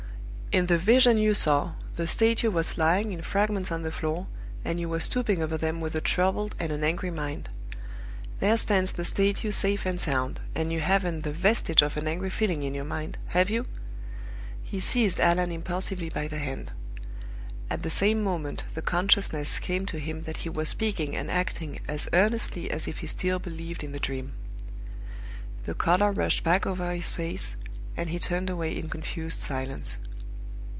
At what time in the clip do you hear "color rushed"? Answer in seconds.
25.75-26.43